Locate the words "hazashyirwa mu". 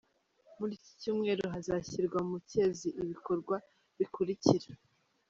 1.53-2.37